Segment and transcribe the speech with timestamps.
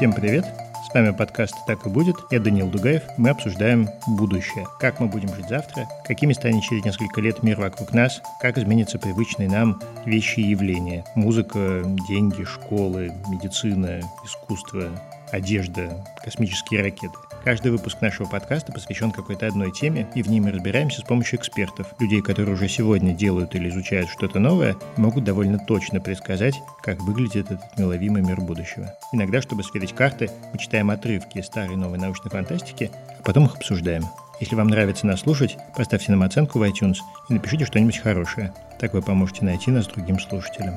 [0.00, 0.46] Всем привет!
[0.82, 2.16] С вами подкаст «Так и будет».
[2.30, 3.02] Я Даниил Дугаев.
[3.18, 4.66] Мы обсуждаем будущее.
[4.78, 8.98] Как мы будем жить завтра, какими станет через несколько лет мир вокруг нас, как изменятся
[8.98, 11.04] привычные нам вещи и явления.
[11.16, 14.84] Музыка, деньги, школы, медицина, искусство,
[15.30, 17.14] одежда, космические ракеты.
[17.44, 21.38] Каждый выпуск нашего подкаста посвящен какой-то одной теме, и в ней мы разбираемся с помощью
[21.38, 27.00] экспертов, людей, которые уже сегодня делают или изучают что-то новое, могут довольно точно предсказать, как
[27.00, 28.94] выглядит этот миловимый мир будущего.
[29.12, 33.46] Иногда, чтобы сверить карты, мы читаем отрывки из старой и новой научной фантастики, а потом
[33.46, 34.04] их обсуждаем.
[34.40, 36.96] Если вам нравится нас слушать, поставьте нам оценку в iTunes
[37.28, 38.52] и напишите что-нибудь хорошее.
[38.78, 40.76] Так вы поможете найти нас другим слушателям.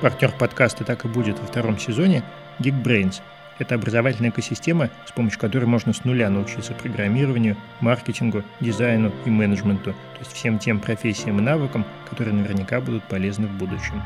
[0.00, 2.22] Партнер подкаста «Так и будет» во втором сезоне–
[2.58, 3.20] Geekbrains.
[3.58, 9.92] Это образовательная экосистема, с помощью которой можно с нуля научиться программированию, маркетингу, дизайну и менеджменту,
[9.92, 14.02] то есть всем тем профессиям и навыкам, которые наверняка будут полезны в будущем.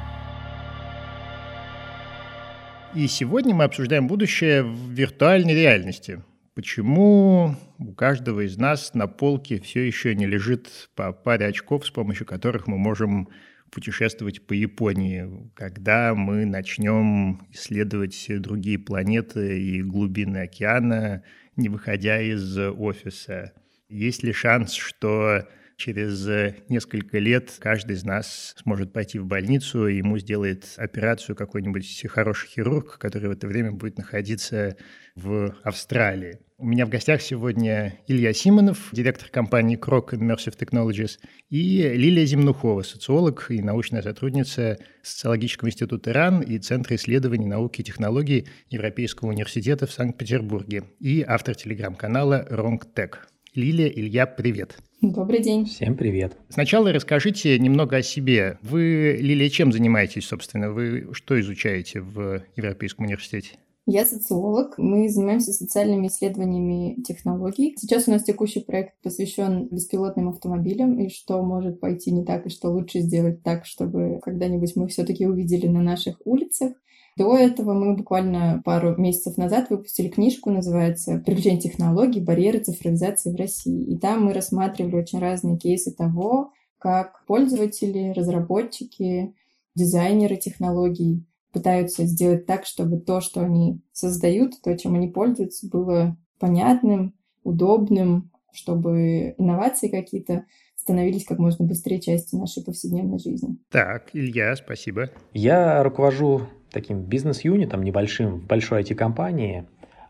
[2.92, 6.24] И сегодня мы обсуждаем будущее в виртуальной реальности.
[6.56, 11.90] Почему у каждого из нас на полке все еще не лежит по паре очков, с
[11.90, 13.28] помощью которых мы можем
[13.74, 21.24] путешествовать по Японии, когда мы начнем исследовать другие планеты и глубины океана,
[21.56, 23.52] не выходя из офиса.
[23.88, 26.26] Есть ли шанс, что через
[26.68, 32.48] несколько лет каждый из нас сможет пойти в больницу, и ему сделает операцию какой-нибудь хороший
[32.48, 34.76] хирург, который в это время будет находиться
[35.14, 36.38] в Австралии.
[36.56, 41.18] У меня в гостях сегодня Илья Симонов, директор компании Croc Immersive Technologies,
[41.50, 47.84] и Лилия Земнухова, социолог и научная сотрудница Социологического института РАН и Центра исследований науки и
[47.84, 53.33] технологий Европейского университета в Санкт-Петербурге и автор телеграм-канала RongTech.
[53.54, 54.76] Лилия, Илья, привет.
[55.00, 55.66] Добрый день.
[55.66, 56.36] Всем привет.
[56.48, 58.58] Сначала расскажите немного о себе.
[58.62, 60.72] Вы, Лилия, чем занимаетесь, собственно?
[60.72, 63.50] Вы что изучаете в Европейском университете?
[63.86, 64.76] Я социолог.
[64.76, 67.76] Мы занимаемся социальными исследованиями технологий.
[67.78, 72.50] Сейчас у нас текущий проект посвящен беспилотным автомобилям и что может пойти не так, и
[72.50, 76.72] что лучше сделать так, чтобы когда-нибудь мы все-таки увидели на наших улицах.
[77.16, 82.20] До этого мы буквально пару месяцев назад выпустили книжку, называется «Приключения технологий.
[82.20, 83.84] Барьеры цифровизации в России».
[83.84, 89.34] И там мы рассматривали очень разные кейсы того, как пользователи, разработчики,
[89.76, 96.16] дизайнеры технологий пытаются сделать так, чтобы то, что они создают, то, чем они пользуются, было
[96.40, 97.14] понятным,
[97.44, 100.46] удобным, чтобы инновации какие-то
[100.84, 103.56] становились как можно быстрее частью нашей повседневной жизни.
[103.70, 105.10] Так, Илья, спасибо.
[105.32, 109.66] Я руковожу таким бизнес-юнитом небольшим в большой IT-компании.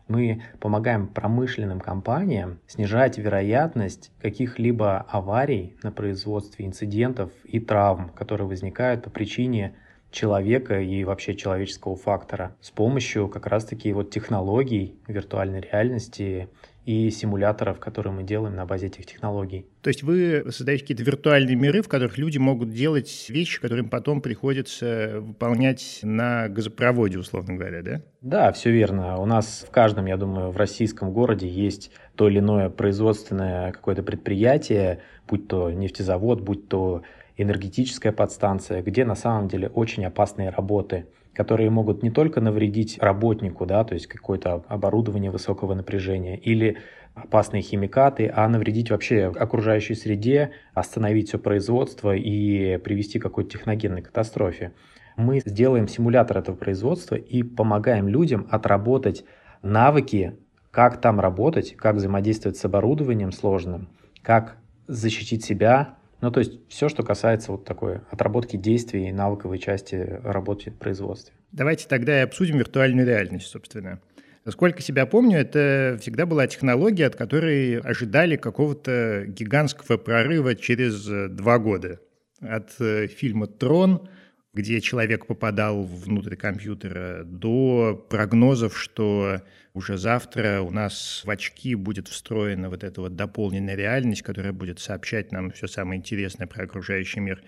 [0.09, 9.01] Мы помогаем промышленным компаниям снижать вероятность каких-либо аварий на производстве, инцидентов и травм, которые возникают
[9.01, 9.75] по причине
[10.11, 16.49] человека и вообще человеческого фактора с помощью как раз-таки вот технологий виртуальной реальности
[16.85, 19.65] и симуляторов, которые мы делаем на базе этих технологий.
[19.81, 23.89] То есть вы создаете какие-то виртуальные миры, в которых люди могут делать вещи, которые им
[23.89, 28.01] потом приходится выполнять на газопроводе, условно говоря, да?
[28.21, 29.17] Да, все верно.
[29.17, 34.03] У нас в каждом, я думаю, в российском городе есть то или иное производственное какое-то
[34.03, 37.01] предприятие, будь то нефтезавод, будь то
[37.37, 43.65] энергетическая подстанция, где на самом деле очень опасные работы, которые могут не только навредить работнику,
[43.65, 46.77] да, то есть какое-то оборудование высокого напряжения или
[47.13, 54.01] опасные химикаты, а навредить вообще окружающей среде, остановить все производство и привести к какой-то техногенной
[54.01, 54.71] катастрофе.
[55.17, 59.25] Мы сделаем симулятор этого производства и помогаем людям отработать
[59.61, 60.37] навыки,
[60.71, 63.87] как там работать, как взаимодействовать с оборудованием сложным,
[64.21, 64.57] как
[64.87, 70.19] защитить себя ну, то есть все, что касается вот такой отработки действий и навыковой части
[70.23, 71.35] работы в производстве.
[71.51, 74.01] Давайте тогда и обсудим виртуальную реальность, собственно.
[74.43, 81.59] Насколько себя помню, это всегда была технология, от которой ожидали какого-то гигантского прорыва через два
[81.59, 81.99] года.
[82.41, 84.09] От э, фильма «Трон»,
[84.55, 89.41] где человек попадал внутрь компьютера, до прогнозов, что
[89.73, 94.79] уже завтра у нас в очки будет встроена вот эта вот дополненная реальность, которая будет
[94.79, 97.43] сообщать нам все самое интересное про окружающий мир.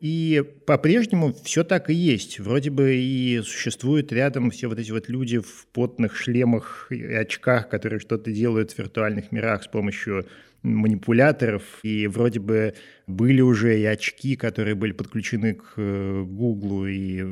[0.00, 2.40] И по-прежнему все так и есть.
[2.40, 7.68] Вроде бы и существуют рядом все вот эти вот люди в потных шлемах и очках,
[7.68, 10.26] которые что-то делают в виртуальных мирах с помощью
[10.62, 12.74] манипуляторов, и вроде бы
[13.06, 17.24] были уже и очки, которые были подключены к э, Гуглу и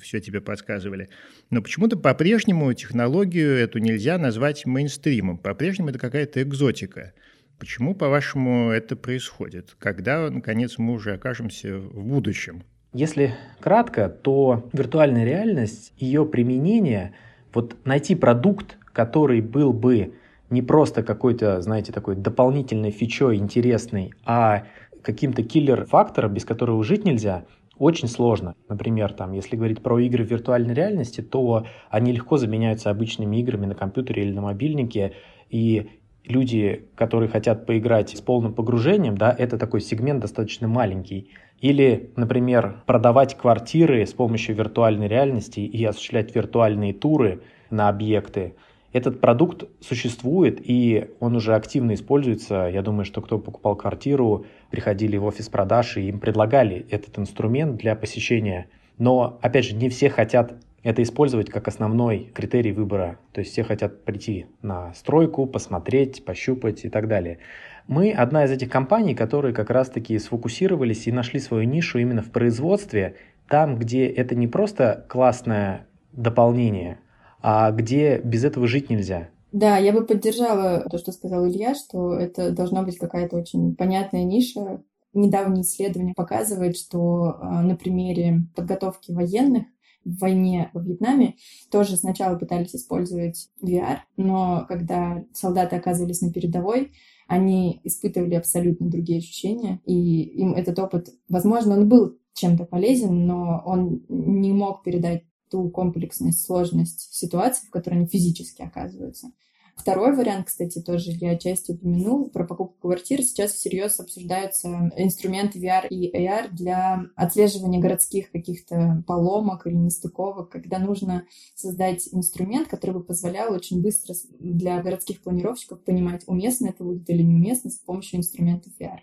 [0.00, 1.08] все тебе подсказывали.
[1.50, 5.38] Но почему-то по-прежнему технологию эту нельзя назвать мейнстримом.
[5.38, 7.12] По-прежнему это какая-то экзотика.
[7.58, 9.76] Почему, по-вашему, это происходит?
[9.78, 12.62] Когда, наконец, мы уже окажемся в будущем?
[12.94, 17.14] Если кратко, то виртуальная реальность, ее применение,
[17.52, 20.14] вот найти продукт, который был бы
[20.50, 24.64] не просто какой-то, знаете, такой дополнительной фичой интересный, а
[25.02, 27.44] каким-то киллер-фактором, без которого жить нельзя,
[27.78, 28.54] очень сложно.
[28.68, 33.74] Например, там, если говорить про игры виртуальной реальности, то они легко заменяются обычными играми на
[33.74, 35.14] компьютере или на мобильнике,
[35.48, 35.88] и
[36.26, 41.30] люди, которые хотят поиграть с полным погружением, да, это такой сегмент достаточно маленький.
[41.60, 48.56] Или, например, продавать квартиры с помощью виртуальной реальности и осуществлять виртуальные туры на объекты–
[48.92, 52.68] этот продукт существует, и он уже активно используется.
[52.72, 57.76] Я думаю, что кто покупал квартиру, приходили в офис продаж, и им предлагали этот инструмент
[57.76, 58.66] для посещения.
[58.98, 63.18] Но, опять же, не все хотят это использовать как основной критерий выбора.
[63.32, 67.38] То есть все хотят прийти на стройку, посмотреть, пощупать и так далее.
[67.86, 72.30] Мы одна из этих компаний, которые как раз-таки сфокусировались и нашли свою нишу именно в
[72.30, 73.16] производстве,
[73.46, 76.98] там, где это не просто классное дополнение–
[77.42, 79.28] а где без этого жить нельзя.
[79.52, 84.24] Да, я бы поддержала то, что сказал Илья, что это должна быть какая-то очень понятная
[84.24, 84.82] ниша.
[85.12, 89.64] Недавнее исследование показывает, что а, на примере подготовки военных
[90.04, 91.34] в войне во Вьетнаме
[91.70, 96.92] тоже сначала пытались использовать VR, но когда солдаты оказывались на передовой,
[97.26, 103.62] они испытывали абсолютно другие ощущения, и им этот опыт, возможно, он был чем-то полезен, но
[103.64, 109.32] он не мог передать ту комплексность, сложность ситуации, в которой они физически оказываются.
[109.80, 113.22] Второй вариант, кстати, тоже я отчасти упомянул, про покупку квартир.
[113.22, 120.78] Сейчас всерьез обсуждаются инструменты VR и AR для отслеживания городских каких-то поломок или нестыковок, когда
[120.78, 121.24] нужно
[121.54, 127.22] создать инструмент, который бы позволял очень быстро для городских планировщиков понимать, уместно это будет или
[127.22, 128.98] неуместно с помощью инструментов VR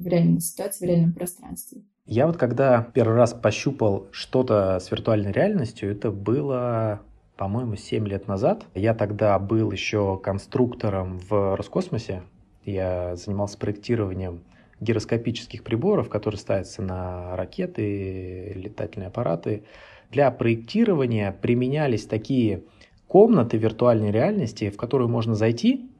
[0.00, 1.82] в реальной ситуации, в реальном пространстве.
[2.06, 7.00] Я вот когда первый раз пощупал что-то с виртуальной реальностью, это было,
[7.36, 8.64] по-моему, 7 лет назад.
[8.74, 12.22] Я тогда был еще конструктором в Роскосмосе.
[12.64, 14.40] Я занимался проектированием
[14.80, 19.64] гироскопических приборов, которые ставятся на ракеты, летательные аппараты.
[20.10, 22.64] Для проектирования применялись такие
[23.06, 25.90] комнаты виртуальной реальности, в которую можно зайти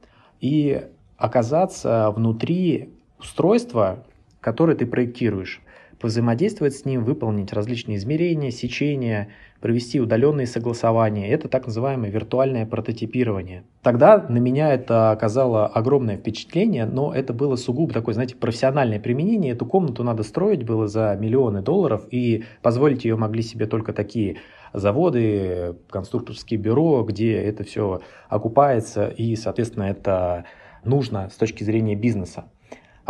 [0.41, 0.87] и
[1.17, 4.05] оказаться внутри устройства,
[4.41, 5.61] которое ты проектируешь
[6.03, 9.29] взаимодействовать с ним, выполнить различные измерения, сечения,
[9.61, 11.29] провести удаленные согласования.
[11.29, 13.65] Это так называемое виртуальное прототипирование.
[13.83, 19.53] Тогда на меня это оказало огромное впечатление, но это было сугубо такое, знаете, профессиональное применение.
[19.53, 24.39] Эту комнату надо строить было за миллионы долларов, и позволить ее могли себе только такие
[24.73, 30.45] заводы, конструкторские бюро, где это все окупается, и, соответственно, это
[30.85, 32.45] нужно с точки зрения бизнеса.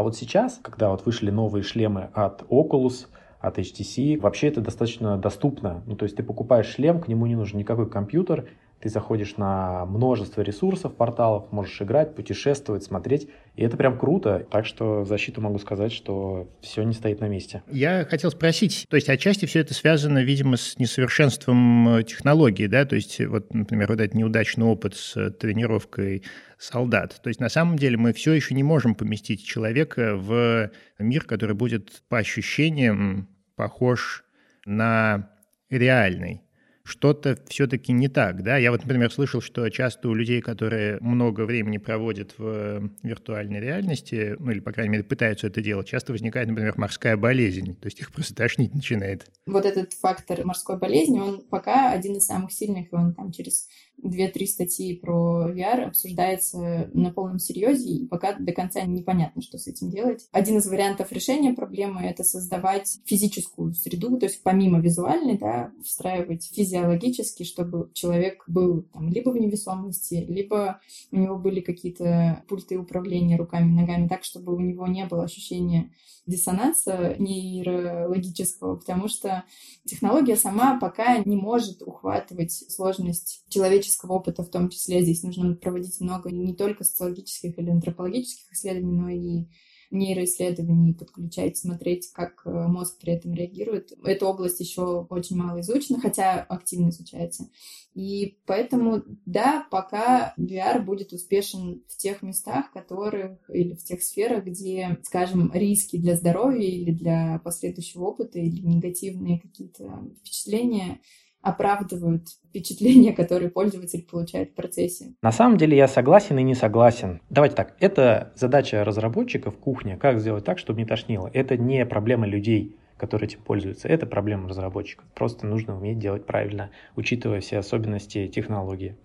[0.00, 3.08] А вот сейчас, когда вот вышли новые шлемы от Oculus,
[3.38, 5.82] от HTC, вообще это достаточно доступно.
[5.84, 8.48] Ну, то есть ты покупаешь шлем, к нему не нужен никакой компьютер,
[8.80, 13.28] ты заходишь на множество ресурсов, порталов, можешь играть, путешествовать, смотреть.
[13.54, 14.46] И это прям круто.
[14.50, 17.62] Так что в защиту могу сказать, что все не стоит на месте.
[17.70, 22.86] Я хотел спросить, то есть отчасти все это связано, видимо, с несовершенством э, технологий, да?
[22.86, 26.22] То есть вот, например, вот этот неудачный опыт с тренировкой
[26.58, 27.20] солдат.
[27.22, 31.54] То есть на самом деле мы все еще не можем поместить человека в мир, который
[31.54, 34.24] будет по ощущениям похож
[34.64, 35.30] на
[35.68, 36.42] реальный
[36.90, 38.56] что-то все-таки не так, да?
[38.56, 44.36] Я вот, например, слышал, что часто у людей, которые много времени проводят в виртуальной реальности,
[44.38, 48.00] ну или, по крайней мере, пытаются это делать, часто возникает, например, морская болезнь, то есть
[48.00, 49.30] их просто тошнить начинает.
[49.46, 53.68] Вот этот фактор морской болезни, он пока один из самых сильных, и он там через
[54.02, 59.66] 2-3 статьи про VR обсуждается на полном серьезе, и пока до конца непонятно, что с
[59.66, 60.26] этим делать.
[60.32, 66.50] Один из вариантов решения проблемы— это создавать физическую среду, то есть помимо визуальной, да, встраивать
[66.54, 70.80] физиологически, чтобы человек был там либо в невесомости, либо
[71.12, 75.90] у него были какие-то пульты управления руками, ногами, так, чтобы у него не было ощущения
[76.26, 79.44] диссонанса нейрологического, потому что
[79.84, 86.00] технология сама пока не может ухватывать сложность человеческого опыта, в том числе здесь нужно проводить
[86.00, 89.46] много не только социологических или антропологических исследований, но и
[89.90, 93.92] нейроисследований подключать, смотреть, как э, мозг при этом реагирует.
[94.04, 97.50] Эта область еще очень мало изучена, хотя активно изучается.
[97.94, 104.44] И поэтому, да, пока VR будет успешен в тех местах, которых или в тех сферах,
[104.44, 111.00] где, скажем, риски для здоровья или для последующего опыта или негативные какие-то впечатления
[111.42, 115.14] оправдывают впечатления, которые пользователь получает в процессе.
[115.22, 117.20] На самом деле я согласен и не согласен.
[117.30, 121.30] Давайте так, это задача разработчиков кухня, как сделать так, чтобы не тошнило.
[121.32, 123.88] Это не проблема людей, которые этим пользуются.
[123.88, 125.06] Это проблема разработчиков.
[125.14, 128.96] Просто нужно уметь делать правильно, учитывая все особенности технологии.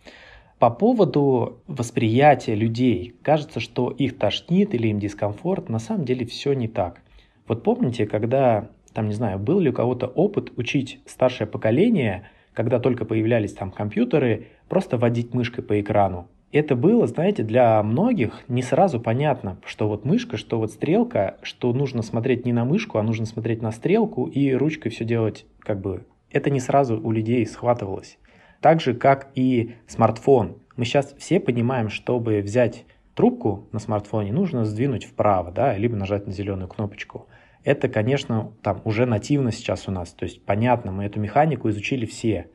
[0.59, 6.53] По поводу восприятия людей, кажется, что их тошнит или им дискомфорт, на самом деле все
[6.53, 7.01] не так.
[7.47, 12.79] Вот помните, когда, там, не знаю, был ли у кого-то опыт учить старшее поколение, когда
[12.79, 16.29] только появлялись там компьютеры, просто водить мышкой по экрану?
[16.53, 21.73] Это было, знаете, для многих не сразу понятно, что вот мышка, что вот стрелка, что
[21.73, 25.81] нужно смотреть не на мышку, а нужно смотреть на стрелку и ручкой все делать как
[25.81, 26.05] бы.
[26.31, 28.17] Это не сразу у людей схватывалось.
[28.61, 30.55] Так же, как и смартфон.
[30.77, 36.27] Мы сейчас все понимаем, чтобы взять трубку на смартфоне, нужно сдвинуть вправо, да, либо нажать
[36.27, 37.27] на зеленую кнопочку.
[37.65, 42.05] Это, конечно, там уже нативно сейчас у нас, то есть понятно, мы эту механику изучили
[42.05, 42.47] все.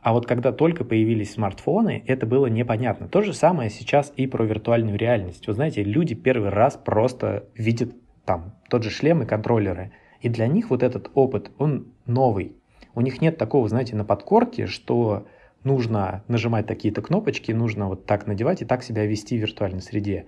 [0.00, 3.08] А вот когда только появились смартфоны, это было непонятно.
[3.08, 5.46] То же самое сейчас и про виртуальную реальность.
[5.46, 7.92] Вы знаете, люди первый раз просто видят
[8.24, 9.92] там тот же шлем и контроллеры.
[10.20, 12.56] И для них вот этот опыт, он новый.
[12.94, 15.26] У них нет такого, знаете, на подкорке, что
[15.64, 20.26] нужно нажимать такие-то кнопочки, нужно вот так надевать и так себя вести в виртуальной среде.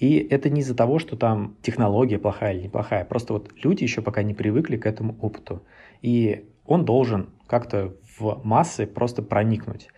[0.00, 4.00] И это не из-за того, что там технология плохая или неплохая, просто вот люди еще
[4.00, 5.62] пока не привыкли к этому опыту.
[6.00, 9.88] И он должен как-то в массы просто проникнуть.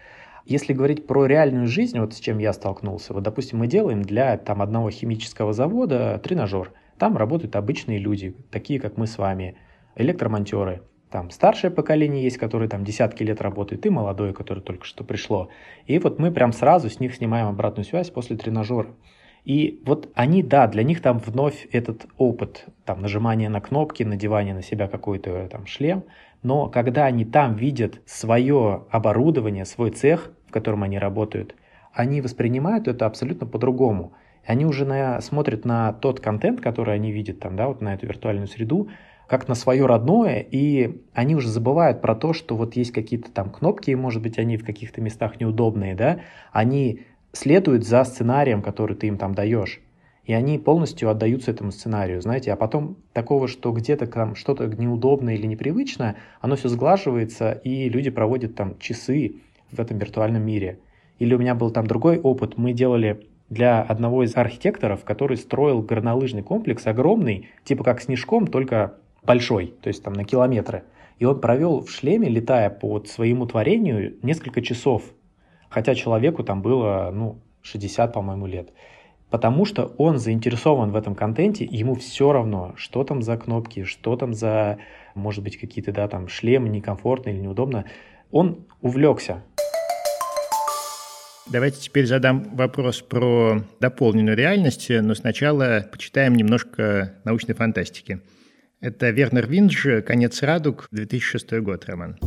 [0.44, 4.36] Если говорить про реальную жизнь, вот с чем я столкнулся, вот, допустим, мы делаем для
[4.36, 6.72] там одного химического завода тренажер.
[6.98, 9.56] Там работают обычные люди, такие как мы с вами,
[9.94, 10.82] электромонтеры,
[11.12, 15.50] там старшее поколение есть, которые там десятки лет работают, и молодое, которое только что пришло.
[15.86, 18.88] И вот мы прям сразу с них снимаем обратную связь после тренажера.
[19.44, 24.54] И вот они, да, для них там вновь этот опыт, там нажимание на кнопки, надевание
[24.54, 26.04] на себя какой-то там шлем,
[26.42, 31.56] но когда они там видят свое оборудование, свой цех, в котором они работают,
[31.92, 34.12] они воспринимают это абсолютно по-другому.
[34.46, 38.06] Они уже на, смотрят на тот контент, который они видят там, да, вот на эту
[38.06, 38.88] виртуальную среду,
[39.28, 43.50] как на свое родное, и они уже забывают про то, что вот есть какие-то там
[43.50, 46.20] кнопки, и, может быть, они в каких-то местах неудобные, да,
[46.52, 47.02] они
[47.32, 49.80] следуют за сценарием, который ты им там даешь.
[50.24, 55.34] И они полностью отдаются этому сценарию, знаете, а потом такого, что где-то там что-то неудобное
[55.34, 59.36] или непривычно, оно все сглаживается, и люди проводят там часы
[59.72, 60.78] в этом виртуальном мире.
[61.18, 65.82] Или у меня был там другой опыт, мы делали для одного из архитекторов, который строил
[65.82, 70.84] горнолыжный комплекс огромный, типа как снежком, только большой, то есть там на километры.
[71.18, 75.02] И он провел в шлеме, летая по своему творению, несколько часов.
[75.72, 78.68] Хотя человеку там было, ну, 60, по-моему, лет.
[79.30, 84.14] Потому что он заинтересован в этом контенте, ему все равно, что там за кнопки, что
[84.16, 84.76] там за,
[85.14, 87.86] может быть, какие-то, да, там, шлемы некомфортно или неудобно.
[88.30, 89.42] Он увлекся.
[91.50, 98.20] Давайте теперь задам вопрос про дополненную реальность, но сначала почитаем немножко научной фантастики.
[98.82, 102.18] Это Вернер Виндж «Конец радуг», 2006 год, Роман.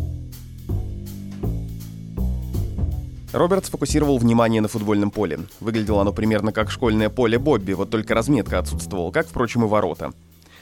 [3.35, 5.39] Роберт сфокусировал внимание на футбольном поле.
[5.59, 10.13] Выглядело оно примерно как школьное поле Бобби, вот только разметка отсутствовала, как, впрочем, и ворота.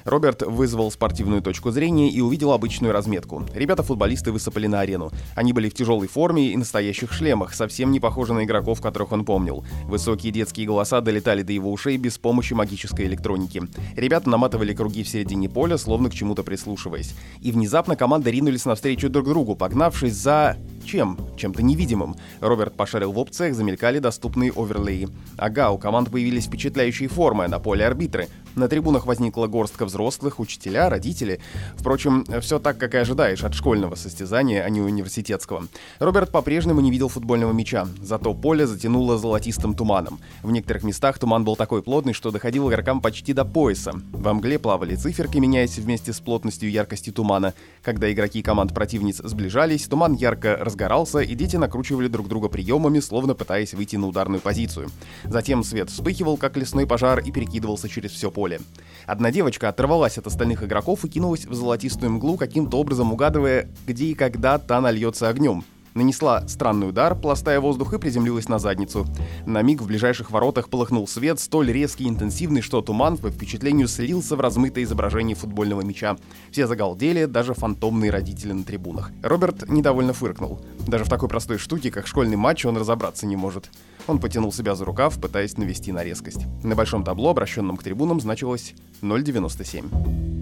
[0.06, 3.44] Роберт вызвал спортивную точку зрения и увидел обычную разметку.
[3.54, 5.12] Ребята-футболисты высыпали на арену.
[5.36, 9.24] Они были в тяжелой форме и настоящих шлемах, совсем не похожи на игроков, которых он
[9.24, 9.64] помнил.
[9.86, 13.62] Высокие детские голоса долетали до его ушей без помощи магической электроники.
[13.96, 17.14] Ребята наматывали круги в середине поля, словно к чему-то прислушиваясь.
[17.40, 20.58] И внезапно команды ринулись навстречу друг другу, погнавшись за...
[20.86, 21.18] Чем?
[21.38, 22.16] Чем-то невидимым.
[22.40, 25.10] Роберт пошарил в опциях, замелькали доступные оверлеи.
[25.38, 28.28] Ага, у команд появились впечатляющие формы на поле арбитры.
[28.56, 31.40] На трибунах возникла горстка взрослых, учителя, родители.
[31.76, 35.68] Впрочем, все так, как и ожидаешь от школьного состязания, а не университетского.
[35.98, 40.20] Роберт по-прежнему не видел футбольного мяча, зато поле затянуло золотистым туманом.
[40.44, 43.94] В некоторых местах туман был такой плотный, что доходил игрокам почти до пояса.
[44.12, 47.56] В мгле плавали циферки, меняясь вместе с плотностью и яркостью тумана.
[47.82, 53.36] Когда игроки команд противниц сближались, туман ярко разгорался, и дети накручивали друг друга приемами, словно
[53.36, 54.90] пытаясь выйти на ударную позицию.
[55.24, 58.60] Затем свет вспыхивал, как лесной пожар, и перекидывался через все поле.
[59.06, 64.06] Одна девочка оторвалась от остальных игроков и кинулась в золотистую мглу, каким-то образом угадывая, где
[64.06, 65.64] и когда та нальется огнем.
[65.94, 69.06] Нанесла странный удар, пластая воздух и приземлилась на задницу.
[69.46, 73.88] На миг в ближайших воротах полыхнул свет, столь резкий и интенсивный, что туман по впечатлению
[73.88, 76.18] слился в размытое изображение футбольного мяча.
[76.52, 79.12] Все загалдели, даже фантомные родители на трибунах.
[79.22, 80.60] Роберт недовольно фыркнул.
[80.88, 83.70] Даже в такой простой штуке, как школьный матч, он разобраться не может.
[84.08, 86.46] Он потянул себя за рукав, пытаясь навести на резкость.
[86.64, 90.34] На большом табло, обращенном к трибунам, значилось 0,97.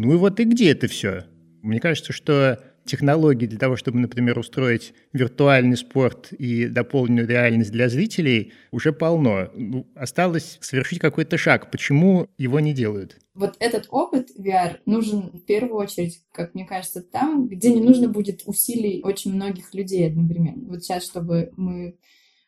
[0.00, 1.24] Ну и вот и где это все?
[1.60, 7.88] Мне кажется, что технологий для того, чтобы, например, устроить виртуальный спорт и дополненную реальность для
[7.88, 9.50] зрителей, уже полно.
[9.54, 11.70] Ну, осталось совершить какой-то шаг.
[11.70, 13.18] Почему его не делают?
[13.34, 18.08] Вот этот опыт VR нужен в первую очередь, как мне кажется, там, где не нужно
[18.08, 20.68] будет усилий очень многих людей одновременно.
[20.68, 21.98] Вот сейчас, чтобы мы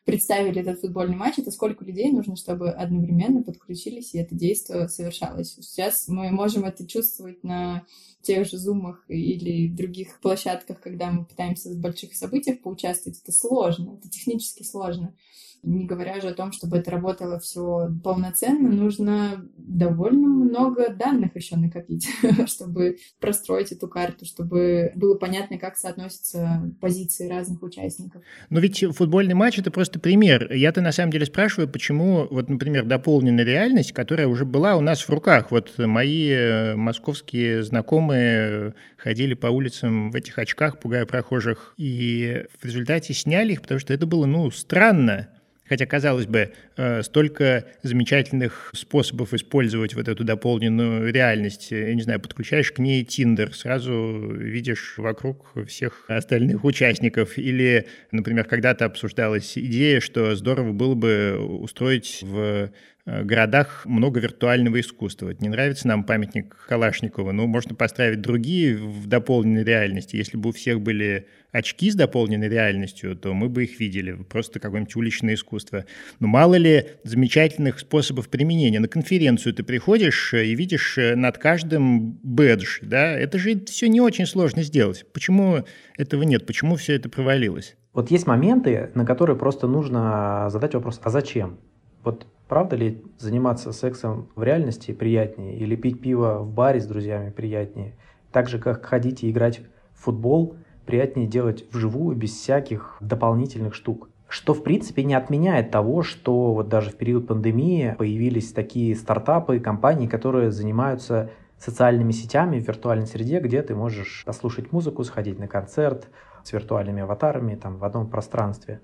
[0.05, 5.55] представили этот футбольный матч, это сколько людей нужно, чтобы одновременно подключились, и это действие совершалось.
[5.61, 7.85] Сейчас мы можем это чувствовать на
[8.21, 13.19] тех же зумах или других площадках, когда мы пытаемся в больших событиях поучаствовать.
[13.21, 15.15] Это сложно, это технически сложно.
[15.63, 21.55] Не говоря же о том, чтобы это работало все полноценно, нужно довольно много данных еще
[21.55, 22.09] накопить,
[22.47, 28.23] чтобы простроить эту карту, чтобы было понятно, как соотносятся позиции разных участников.
[28.49, 30.51] Но ведь футбольный матч— это просто пример.
[30.51, 35.01] Я-то на самом деле спрашиваю, почему, вот, например, дополненная реальность, которая уже была у нас
[35.01, 35.51] в руках.
[35.51, 42.65] Вот мои э, московские знакомые ходили по улицам в этих очках, пугая прохожих, и в
[42.65, 45.29] результате сняли их, потому что это было, ну, странно.
[45.71, 51.71] Хотя, казалось бы, э, столько замечательных способов использовать вот эту дополненную реальность.
[51.71, 57.37] Я не знаю, подключаешь к ней Тиндер, сразу видишь вокруг всех остальных участников.
[57.37, 62.71] Или, например, когда-то обсуждалась идея, что здорово было бы устроить в
[63.05, 65.33] городах много виртуального искусства.
[65.39, 70.15] Не нравится нам памятник Калашникова, ну, можно поставить другие в дополненной реальности.
[70.15, 74.13] Если бы у всех были очки с дополненной реальностью, то мы бы их видели.
[74.13, 75.85] Просто какое-нибудь уличное искусство.
[76.19, 78.79] Но мало ли замечательных способов применения.
[78.79, 83.11] На конференцию ты приходишь э, и видишь э, над каждым бэдж, да?
[83.11, 85.05] Это же все не очень сложно сделать.
[85.13, 85.65] Почему
[85.97, 86.45] этого нет?
[86.45, 87.75] Почему все это провалилось?
[87.93, 91.59] Вот есть моменты, на которые просто нужно задать вопрос, а зачем?
[92.03, 97.29] Вот правда ли заниматься сексом в реальности приятнее или пить пиво в баре с друзьями
[97.29, 97.93] приятнее?
[98.33, 99.61] Так же, как ходить и играть
[99.93, 104.09] в футбол, приятнее делать вживую, без всяких дополнительных штук.
[104.27, 109.61] Что, в принципе, не отменяет того, что вот даже в период пандемии появились такие стартапы,
[109.61, 115.47] компании, которые занимаются социальными сетями в виртуальной среде, где ты можешь послушать музыку, сходить на
[115.47, 116.09] концерт
[116.43, 118.81] с виртуальными аватарами там, в одном пространстве.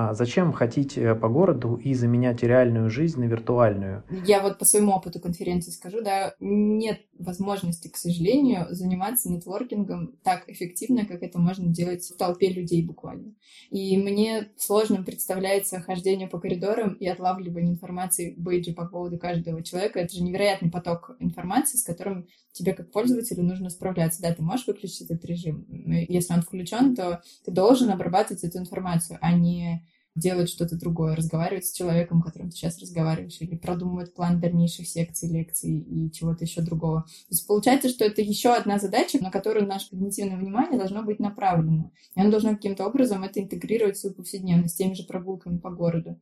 [0.00, 4.04] А зачем ходить э, по городу и заменять реальную жизнь на виртуальную?
[4.24, 10.44] Я вот по своему опыту конференции скажу, да, нет возможности, к сожалению, заниматься нетворкингом так
[10.46, 13.34] эффективно, как это можно делать в толпе людей буквально.
[13.70, 19.98] И мне сложно представляется хождение по коридорам и отлавливание информации бейджи по поводу каждого человека.
[19.98, 24.22] Это же невероятный поток информации, с которым тебе как пользователю нужно справляться.
[24.22, 25.66] Да, ты можешь выключить этот режим.
[26.08, 31.66] Если он включен, то ты должен обрабатывать эту информацию, а не делать что-то другое, разговаривать
[31.66, 36.60] с человеком, которым ты сейчас разговариваешь, или продумывать план дальнейших секций, лекций и чего-то еще
[36.60, 37.02] другого.
[37.02, 41.20] То есть получается, что это еще одна задача, на которую наше когнитивное внимание должно быть
[41.20, 41.92] направлено.
[42.14, 46.20] И оно должно каким-то образом это интегрировать в свою повседневность, теми же прогулками по городу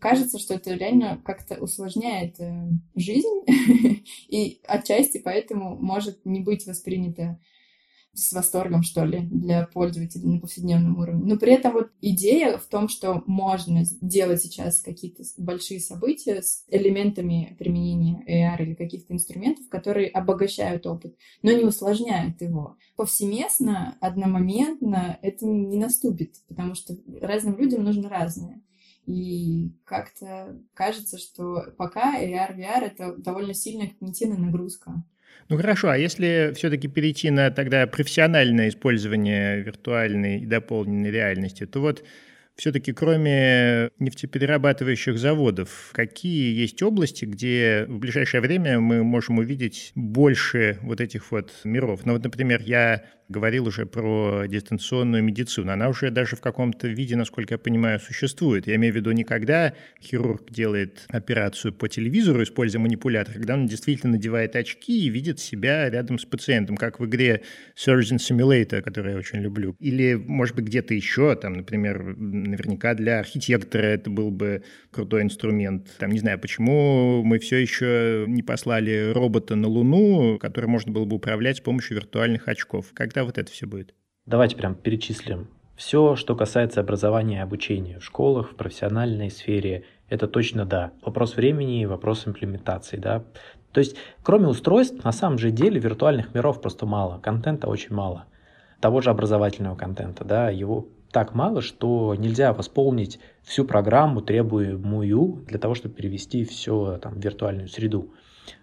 [0.00, 3.44] кажется, что это реально как-то усложняет э, жизнь,
[4.28, 7.38] и отчасти поэтому может не быть воспринято
[8.12, 11.22] с восторгом, что ли, для пользователей на повседневном уровне.
[11.24, 16.64] Но при этом вот идея в том, что можно делать сейчас какие-то большие события с
[16.68, 22.76] элементами применения AR или каких-то инструментов, которые обогащают опыт, но не усложняют его.
[22.96, 28.60] Повсеместно, одномоментно это не наступит, потому что разным людям нужно разное.
[29.06, 35.04] И как-то кажется, что пока AR, VR— это довольно сильная когнитивная нагрузка.
[35.48, 41.80] Ну хорошо, а если все-таки перейти на тогда профессиональное использование виртуальной и дополненной реальности, то
[41.80, 42.04] вот
[42.54, 50.78] все-таки кроме нефтеперерабатывающих заводов, какие есть области, где в ближайшее время мы можем увидеть больше
[50.82, 52.02] вот этих вот миров?
[52.04, 55.72] Ну вот, например, я говорил уже про дистанционную медицину.
[55.72, 58.66] Она уже даже в каком-то виде, насколько я понимаю, существует.
[58.66, 63.66] Я имею в виду не когда хирург делает операцию по телевизору, используя манипулятор, когда он
[63.66, 67.42] действительно надевает очки и видит себя рядом с пациентом, как в игре
[67.76, 69.76] Surgeon Simulator, которую я очень люблю.
[69.78, 75.88] Или, может быть, где-то еще, там, например, наверняка для архитектора это был бы крутой инструмент.
[75.98, 81.04] Там, не знаю, почему мы все еще не послали робота на Луну, который можно было
[81.04, 82.86] бы управлять с помощью виртуальных очков.
[82.94, 83.94] Когда когда вот это все будет?
[84.24, 85.48] Давайте прям перечислим.
[85.76, 90.92] Все, что касается образования и обучения в школах, в профессиональной сфере, это точно да.
[91.02, 93.24] Вопрос времени и вопрос имплементации, да.
[93.72, 98.24] То есть, кроме устройств, на самом же деле виртуальных миров просто мало, контента очень мало.
[98.80, 105.58] Того же образовательного контента, да, его так мало, что нельзя восполнить всю программу, требуемую для
[105.58, 108.14] того, чтобы перевести все там, в виртуальную среду.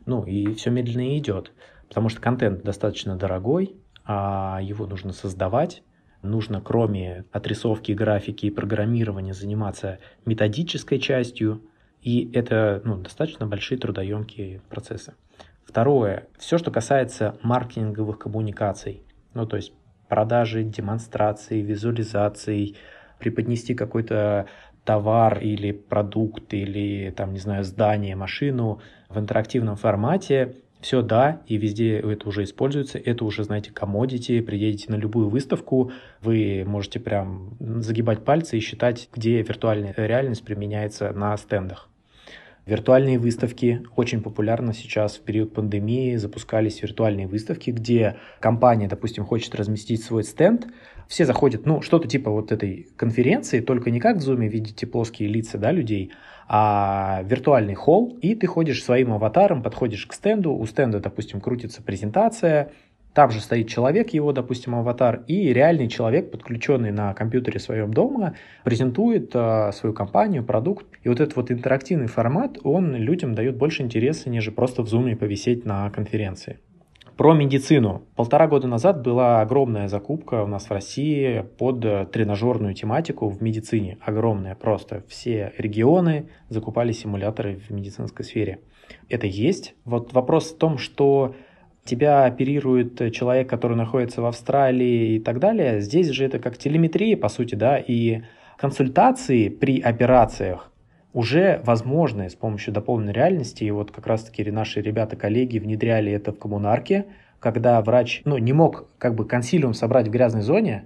[0.08, 1.52] Ну и все медленно идет,
[1.88, 3.76] потому что контент достаточно дорогой,
[4.08, 5.84] а его нужно создавать,
[6.22, 11.62] нужно кроме отрисовки, графики и программирования заниматься методической частью,
[12.02, 15.14] и это ну, достаточно большие трудоемкие процессы.
[15.66, 19.74] Второе, все, что касается маркетинговых коммуникаций, ну то есть
[20.08, 22.78] продажи, демонстрации, визуализаций,
[23.20, 24.48] преподнести какой-то
[24.86, 31.58] товар или продукт или там, не знаю, здание, машину в интерактивном формате, все да, и
[31.58, 37.58] везде это уже используется, это уже, знаете, комодити, приедете на любую выставку, вы можете прям
[37.60, 41.90] загибать пальцы и считать, где виртуальная реальность применяется на стендах.
[42.68, 46.18] Виртуальные выставки очень популярны сейчас в период пандемии.
[46.18, 50.68] Запускались виртуальные выставки, где компания, допустим, хочет разместить свой стенд.
[51.08, 55.30] Все заходят, ну, что-то типа вот этой конференции, только не как в Zoom видите плоские
[55.30, 56.12] лица да, людей,
[56.48, 61.82] а виртуальный холл, и ты ходишь своим аватаром, подходишь к стенду, у стенда, допустим, крутится
[61.84, 62.72] презентация,
[63.18, 68.36] там же стоит человек, его, допустим, аватар, и реальный человек, подключенный на компьютере своем дома,
[68.64, 70.86] презентует э, свою компанию, продукт.
[71.02, 75.16] И вот этот вот интерактивный формат, он людям дает больше интереса, нежели просто в зуме
[75.16, 76.60] повисеть на конференции.
[77.18, 78.04] Про медицину.
[78.16, 83.98] Полтора года назад была огромная закупка у нас в России под тренажерную тематику в медицине.
[84.02, 85.04] Огромная просто.
[85.08, 88.60] Все регионы закупали симуляторы в медицинской сфере.
[89.10, 89.74] Это есть.
[89.84, 91.34] Вот вопрос в том, что
[91.86, 97.18] тебя оперирует человек, который находится в Австралии и так далее, здесь же это как телеметрия,
[97.18, 98.22] по сути, да, и
[98.58, 100.72] консультации при операциях
[101.14, 103.64] уже возможны с помощью дополненной реальности.
[103.64, 107.06] И вот как раз-таки наши ребята-коллеги внедряли это в коммунарке,
[107.40, 110.86] когда врач ну, не мог как бы консилиум собрать в грязной зоне,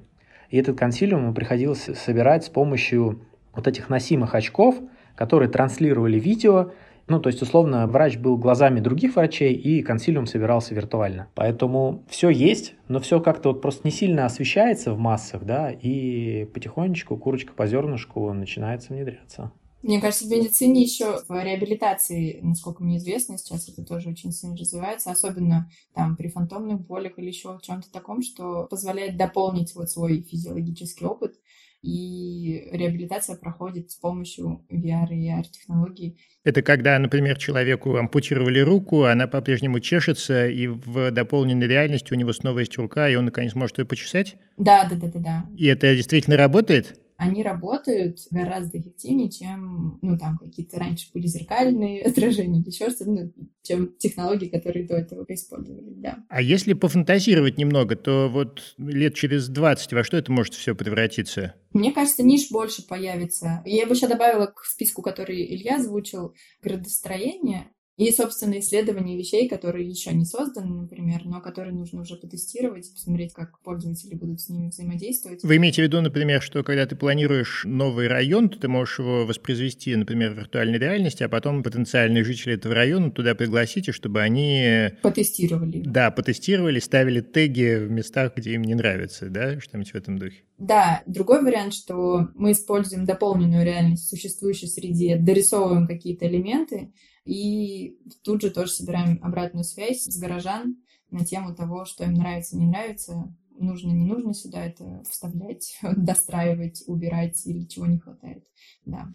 [0.50, 3.22] и этот консилиум ему приходилось собирать с помощью
[3.54, 4.76] вот этих носимых очков,
[5.16, 6.72] которые транслировали видео,
[7.08, 11.28] ну, то есть, условно, врач был глазами других врачей, и консилиум собирался виртуально.
[11.36, 16.46] Поэтому все есть, но все как-то вот просто не сильно освещается в массах, да, и
[16.54, 19.52] потихонечку, курочка по зернышку, начинается внедряться.
[19.84, 24.56] Мне кажется, в медицине еще в реабилитации, насколько мне известно, сейчас это тоже очень сильно
[24.56, 29.90] развивается, особенно там при фантомных болях или еще в чем-то таком, что позволяет дополнить вот
[29.90, 31.36] свой физиологический опыт
[31.82, 36.20] и реабилитация проходит с помощью VR и AR-технологий.
[36.44, 42.34] Это когда, например, человеку ампутировали руку, она по-прежнему чешется, и в дополненной реальности у него
[42.34, 44.36] снова есть рука, и он наконец может ее почесать?
[44.58, 45.46] Да, да, да, да, да.
[45.58, 47.01] И это действительно работает?
[47.22, 53.32] Они работают гораздо эффективнее, чем, ну, там, какие-то раньше были зеркальные отражения еще что-то, ну,
[53.62, 56.18] чем технологии, которые до этого использовали, да.
[56.30, 61.54] А если пофантазировать немного, то вот лет через 20 во что это может все превратиться?
[61.74, 63.62] Мне кажется, ниш больше появится.
[63.66, 67.70] Я бы еще добавила к списку, который Илья озвучил, градостроение.
[67.98, 73.34] И, собственно, исследование вещей, которые еще не созданы, например, но которые нужно уже потестировать, посмотреть,
[73.34, 75.44] как пользователи будут с ними взаимодействовать.
[75.44, 79.26] Вы имеете в виду, например, что когда ты планируешь новый район, то ты можешь его
[79.26, 84.90] воспроизвести, например, в виртуальной реальности, а потом потенциальные жители этого района туда пригласите, чтобы они...
[85.02, 85.84] Потестировали.
[85.86, 90.44] Да, потестировали, ставили теги в местах, где им не нравится, да, что-нибудь в этом духе.
[90.58, 96.92] Да, другой вариант, что мы используем дополненную реальность в существующей среде, дорисовываем какие-то элементы,
[97.26, 100.78] и тут же тоже собираем обратную связь с горожан
[101.10, 106.84] на тему того, что им нравится, не нравится, нужно, не нужно сюда это вставлять, достраивать,
[106.88, 108.44] убирать или чего не хватает.
[108.86, 109.10] Да.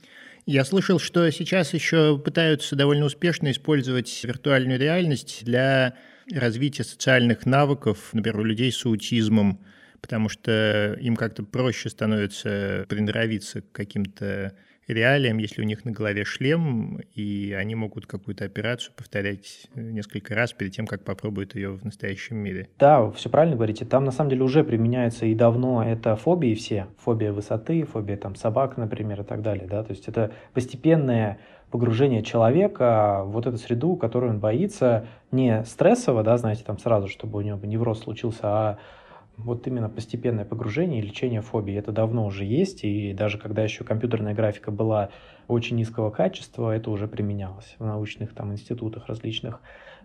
[0.44, 5.96] Я слышал, что сейчас еще пытаются довольно успешно использовать виртуальную реальность для
[6.30, 9.60] развития социальных навыков, например, у людей с аутизмом,
[10.00, 14.54] потому что им как-то проще становится приноровиться к каким-то
[14.88, 20.52] реалиям, если у них на голове шлем, и они могут какую-то операцию повторять несколько раз
[20.52, 22.68] перед тем, как попробуют ее в настоящем мире.
[22.78, 23.84] Да, все правильно говорите.
[23.84, 26.86] Там на самом деле уже применяется и давно это фобии все.
[26.98, 29.66] Фобия высоты, фобия там собак, например, и так далее.
[29.66, 29.82] Да?
[29.82, 31.38] То есть это постепенное
[31.70, 37.08] погружение человека в вот эту среду, которую он боится, не стрессово, да, знаете, там сразу,
[37.08, 38.78] чтобы у него невроз случился, а
[39.36, 41.74] вот именно постепенное погружение и лечение фобии.
[41.74, 45.10] Это давно уже есть, и даже когда еще компьютерная графика была
[45.48, 49.60] очень низкого качества, это уже применялось в научных там институтах различных.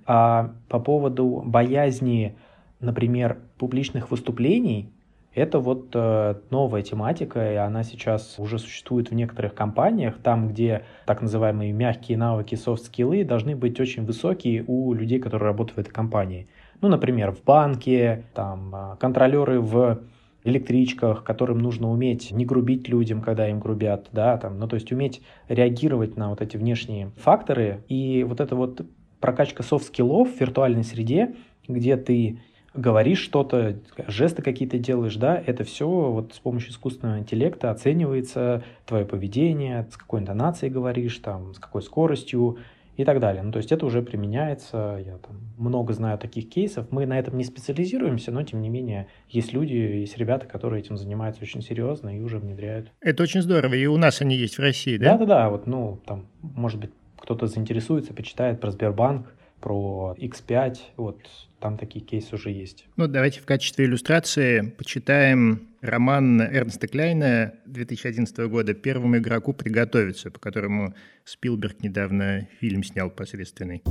[0.05, 2.35] А по поводу боязни,
[2.79, 4.91] например, публичных выступлений,
[5.33, 10.83] это вот э, новая тематика, и она сейчас уже существует в некоторых компаниях, там, где
[11.05, 15.93] так называемые мягкие навыки, софт-скиллы должны быть очень высокие у людей, которые работают в этой
[15.93, 16.47] компании.
[16.81, 19.99] Ну, например, в банке, там, а, контролеры в
[20.43, 24.91] электричках, которым нужно уметь не грубить людям, когда им грубят, да, там, ну, то есть
[24.91, 27.83] уметь реагировать на вот эти внешние факторы.
[27.87, 28.81] И вот эта вот
[29.19, 31.35] прокачка soft skill ов в виртуальной среде,
[31.67, 32.39] где ты
[32.73, 39.05] говоришь что-то, жесты какие-то делаешь, да, это все вот с помощью искусственного интеллекта оценивается твое
[39.05, 42.57] поведение, с какой интонацией говоришь, там, с какой скоростью
[42.97, 43.41] и так далее.
[43.41, 46.91] Ну, то есть это уже применяется, я там много знаю таких кейсов.
[46.91, 50.97] Мы на этом не специализируемся, но тем не менее есть люди, есть ребята, которые этим
[50.97, 52.91] занимаются очень серьезно и уже внедряют.
[53.01, 55.17] Это очень здорово, и у нас они есть в России, да?
[55.17, 61.19] Да-да-да, вот, ну, там, может быть, кто-то заинтересуется, почитает про Сбербанк, про X5, вот
[61.59, 62.85] там такие кейсы уже есть.
[62.97, 70.39] Ну, давайте в качестве иллюстрации почитаем роман Эрнста Кляйна 2011 года «Первому игроку приготовиться», по
[70.39, 70.93] которому
[71.23, 73.83] Спилберг недавно фильм снял посредственный.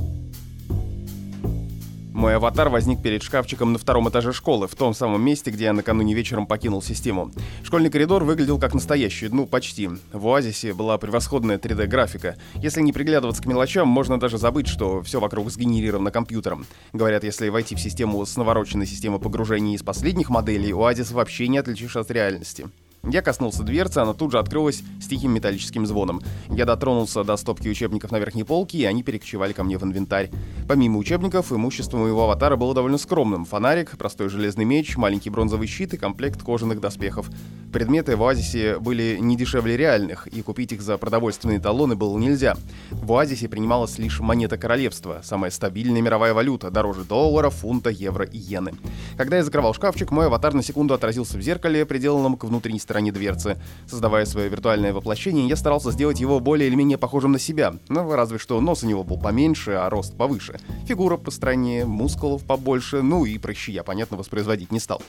[2.13, 5.73] Мой аватар возник перед шкафчиком на втором этаже школы, в том самом месте, где я
[5.73, 7.31] накануне вечером покинул систему.
[7.63, 9.89] Школьный коридор выглядел как настоящий, ну, почти.
[10.11, 12.35] В Оазисе была превосходная 3D-графика.
[12.55, 16.65] Если не приглядываться к мелочам, можно даже забыть, что все вокруг сгенерировано компьютером.
[16.91, 21.59] Говорят, если войти в систему с навороченной системой погружения из последних моделей, Оазис вообще не
[21.59, 22.67] отличишь от реальности.
[23.09, 26.21] Я коснулся дверцы, она тут же открылась с тихим металлическим звоном.
[26.49, 30.29] Я дотронулся до стопки учебников на верхней полке, и они перекочевали ко мне в инвентарь.
[30.67, 33.45] Помимо учебников, имущество моего аватара было довольно скромным.
[33.45, 37.27] Фонарик, простой железный меч, маленький бронзовый щит и комплект кожаных доспехов.
[37.73, 42.55] Предметы в Оазисе были не дешевле реальных, и купить их за продовольственные талоны было нельзя.
[42.91, 48.37] В Оазисе принималась лишь монета королевства, самая стабильная мировая валюта, дороже доллара, фунта, евро и
[48.37, 48.73] иены.
[49.17, 52.79] Когда я закрывал шкафчик, мой аватар на секунду отразился в зеркале, приделанном к внутренней
[53.11, 53.57] дверцы.
[53.87, 58.15] Создавая свое виртуальное воплощение, я старался сделать его более или менее похожим на себя, но
[58.15, 60.59] разве что нос у него был поменьше, а рост повыше.
[60.85, 65.01] Фигура постраннее, мускулов побольше, ну и прыщи я, понятно, воспроизводить не стал.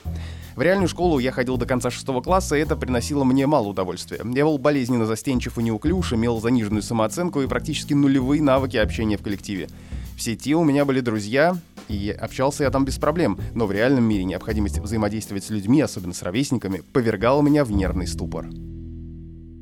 [0.55, 4.21] В реальную школу я ходил до конца шестого класса, и это приносило мне мало удовольствия.
[4.23, 9.23] Я был болезненно застенчив и неуклюж, имел заниженную самооценку и практически нулевые навыки общения в
[9.23, 9.67] коллективе.
[10.15, 11.57] В сети у меня были друзья,
[11.89, 16.13] и общался я там без проблем, но в реальном мире необходимость взаимодействовать с людьми, особенно
[16.13, 18.47] с ровесниками, повергала меня в нервный ступор.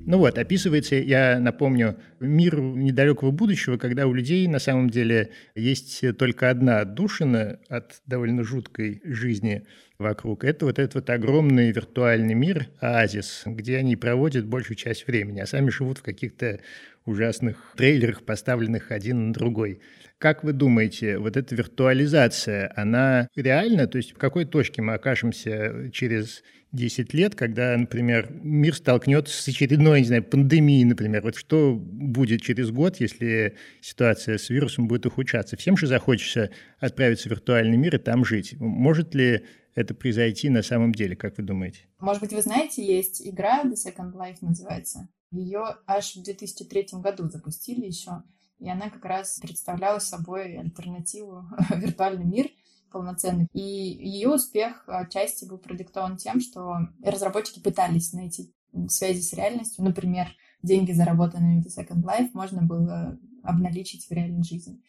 [0.04, 6.04] Ну вот, описывается, я напомню, мир недалекого будущего, когда у людей на самом деле есть
[6.18, 9.66] только одна отдушина от довольно жуткой жизни
[10.00, 10.44] вокруг.
[10.44, 15.46] Это вот этот вот огромный виртуальный мир, оазис, где они проводят большую часть времени, а
[15.46, 16.60] сами живут в каких-то
[17.06, 19.80] ужасных трейлерах, поставленных один на другой.
[20.22, 23.88] Как вы думаете, вот эта виртуализация, она реальна?
[23.88, 29.48] То есть в какой точке мы окажемся через 10 лет, когда, например, мир столкнется с
[29.48, 31.24] очередной, не знаю, пандемией, например.
[31.24, 35.58] Вот что будет через год, если ситуация с вирусом будет ухудшаться?
[35.58, 38.54] Всем же захочется отправиться в виртуальный мир и там жить.
[38.60, 41.80] Может ли это произойти на самом деле, как вы думаете?
[42.00, 45.10] Может быть, вы знаете, есть игра The Second Life называется.
[45.32, 48.22] Ее аж в 2003 году запустили еще.
[48.62, 51.46] И она как раз представляла собой альтернативу
[51.76, 52.48] виртуальный мир
[52.92, 53.48] полноценный.
[53.54, 58.54] И ее успех отчасти был продиктован тем, что разработчики пытались найти
[58.88, 59.84] связи с реальностью.
[59.84, 60.28] Например,
[60.62, 64.82] деньги, заработанные в Second Life, можно было обналичить в реальной жизни.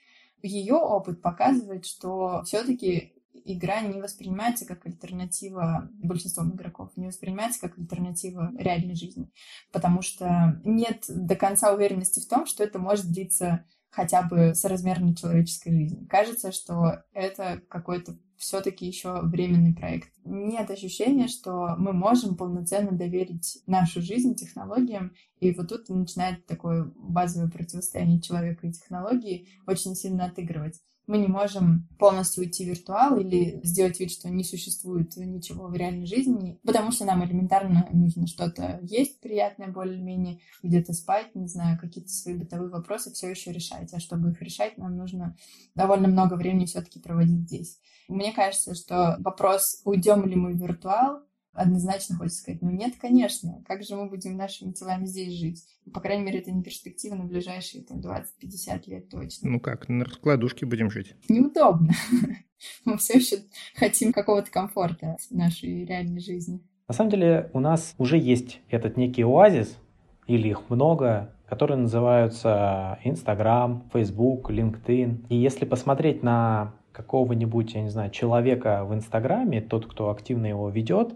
[0.43, 7.79] Ее опыт показывает, что все-таки игра не воспринимается как альтернатива большинством игроков, не воспринимается как
[7.79, 9.31] альтернатива реальной жизни,
[9.73, 15.15] потому что нет до конца уверенности в том, что это может длиться хотя бы соразмерно
[15.15, 16.07] человеческой жизни.
[16.07, 20.11] Кажется, что это какой-то все-таки еще временный проект.
[20.25, 26.91] Нет ощущения, что мы можем полноценно доверить нашу жизнь технологиям, и вот тут начинает такое
[26.97, 33.19] базовое противостояние человека и технологии очень сильно отыгрывать мы не можем полностью уйти в виртуал
[33.19, 38.27] или сделать вид, что не существует ничего в реальной жизни, потому что нам элементарно нужно
[38.27, 43.93] что-то есть приятное более-менее, где-то спать, не знаю, какие-то свои бытовые вопросы все еще решать.
[43.93, 45.37] А чтобы их решать, нам нужно
[45.75, 47.79] довольно много времени все-таки проводить здесь.
[48.09, 53.63] Мне кажется, что вопрос, уйдем ли мы в виртуал, однозначно хочется сказать, ну нет, конечно,
[53.67, 55.65] как же мы будем нашими телами здесь жить?
[55.93, 59.51] По крайней мере, это не перспектива на ближайшие там, 20-50 лет точно.
[59.51, 61.15] Ну как, на раскладушке будем жить?
[61.29, 61.93] Неудобно.
[62.85, 63.37] Мы все еще
[63.75, 66.61] хотим какого-то комфорта в нашей реальной жизни.
[66.89, 69.79] На самом деле у нас уже есть этот некий оазис,
[70.27, 75.27] или их много, которые называются Instagram, Facebook, LinkedIn.
[75.29, 80.69] И если посмотреть на какого-нибудь, я не знаю, человека в Инстаграме, тот, кто активно его
[80.69, 81.15] ведет,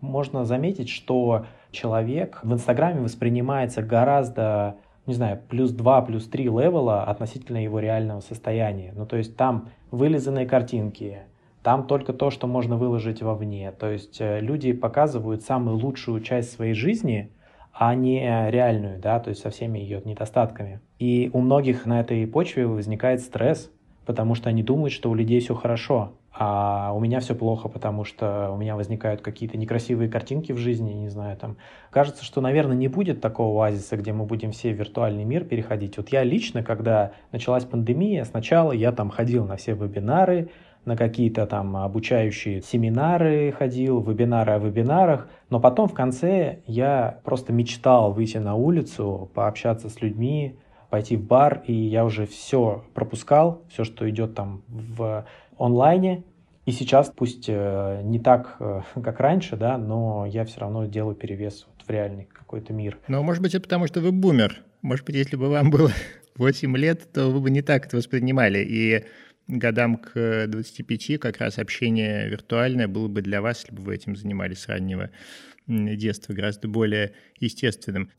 [0.00, 7.04] можно заметить, что человек в Инстаграме воспринимается гораздо, не знаю, плюс 2, плюс 3 левела
[7.04, 8.92] относительно его реального состояния.
[8.94, 11.18] Ну, то есть там вылизанные картинки,
[11.62, 13.70] там только то, что можно выложить вовне.
[13.72, 17.32] То есть э, люди показывают самую лучшую часть своей жизни,
[17.72, 20.80] а не реальную, да, то есть со всеми ее недостатками.
[20.98, 23.70] И у многих на этой почве возникает стресс,
[24.04, 26.12] потому что они думают, что у людей все хорошо.
[26.32, 30.92] А у меня все плохо, потому что у меня возникают какие-то некрасивые картинки в жизни,
[30.92, 31.56] не знаю, там.
[31.90, 35.96] Кажется, что, наверное, не будет такого оазиса, где мы будем все в виртуальный мир переходить.
[35.96, 40.50] Вот я лично, когда началась пандемия, сначала я там ходил на все вебинары,
[40.84, 47.52] на какие-то там обучающие семинары ходил, вебинары о вебинарах, но потом в конце я просто
[47.52, 50.56] мечтал выйти на улицу, пообщаться с людьми,
[50.88, 55.24] пойти в бар, и я уже все пропускал, все, что идет там в
[55.60, 56.24] онлайне,
[56.66, 61.14] и сейчас, пусть э, не так, э, как раньше, да, но я все равно делаю
[61.14, 62.98] перевес вот в реальный какой-то мир.
[63.08, 64.62] Но, может быть, это потому, что вы бумер.
[64.82, 65.90] Может быть, если бы вам было
[66.36, 68.60] 8 лет, то вы бы не так это воспринимали.
[68.60, 69.04] И
[69.48, 74.16] годам к 25 как раз общение виртуальное было бы для вас, если бы вы этим
[74.16, 75.10] занимались с раннего
[75.66, 78.10] детства, гораздо более естественным.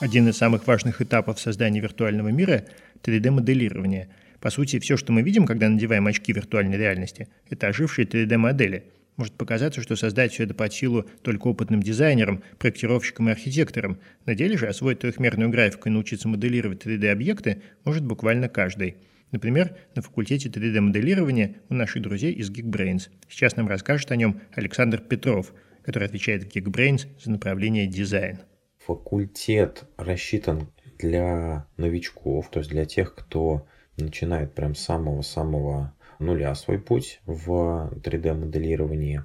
[0.00, 2.64] Один из самых важных этапов создания виртуального мира—
[3.02, 4.08] 3D-моделирование—
[4.42, 8.86] по сути, все, что мы видим, когда надеваем очки виртуальной реальности, это ожившие 3D-модели.
[9.16, 14.00] Может показаться, что создать все это под силу только опытным дизайнерам, проектировщикам и архитекторам.
[14.26, 18.96] На деле же освоить трехмерную графику и научиться моделировать 3D-объекты может буквально каждый.
[19.30, 23.10] Например, на факультете 3D-моделирования у наших друзей из Geekbrains.
[23.28, 28.40] Сейчас нам расскажет о нем Александр Петров, который отвечает в Geekbrains за направление дизайн.
[28.86, 36.78] Факультет рассчитан для новичков, то есть для тех, кто начинает прям с самого-самого нуля свой
[36.78, 39.22] путь в 3D-моделировании.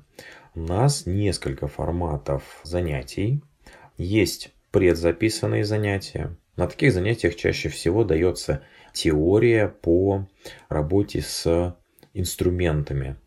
[0.56, 3.44] У нас несколько форматов занятий.
[3.98, 6.36] Есть предзаписанные занятия.
[6.56, 10.28] На таких занятиях чаще всего дается теория по
[10.70, 11.76] работе с
[12.14, 13.18] инструментами.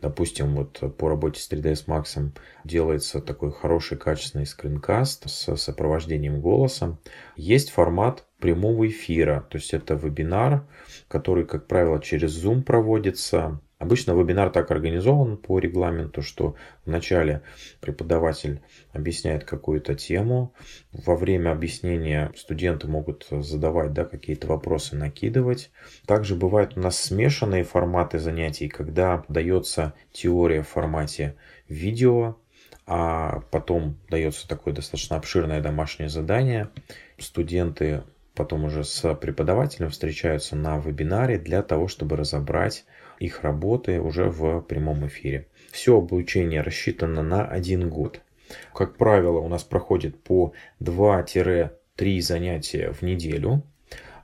[0.00, 2.32] Допустим, вот по работе с 3ds Max
[2.64, 6.98] делается такой хороший качественный скринкаст с сопровождением голосом.
[7.36, 10.66] Есть формат прямого эфира, то есть это вебинар,
[11.08, 13.60] который, как правило, через Zoom проводится.
[13.78, 17.42] Обычно вебинар так организован по регламенту, что вначале
[17.80, 18.60] преподаватель
[18.92, 20.52] объясняет какую-то тему.
[20.92, 25.70] Во время объяснения студенты могут задавать да, какие-то вопросы, накидывать.
[26.06, 31.36] Также бывают у нас смешанные форматы занятий, когда дается теория в формате
[31.68, 32.36] видео,
[32.84, 36.68] а потом дается такое достаточно обширное домашнее задание.
[37.18, 38.02] Студенты
[38.38, 42.84] потом уже с преподавателем встречаются на вебинаре для того, чтобы разобрать
[43.18, 45.48] их работы уже в прямом эфире.
[45.72, 48.20] Все обучение рассчитано на один год.
[48.72, 53.64] Как правило, у нас проходит по 2-3 занятия в неделю.